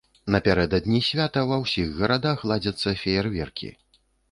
Напярэдадні 0.35 1.01
свята 1.09 1.43
ва 1.51 1.59
ўсіх 1.65 1.93
гарадах 2.01 2.47
ладзяцца 2.53 2.97
феерверкі. 3.05 3.73